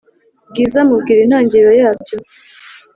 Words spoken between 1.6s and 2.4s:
yabyo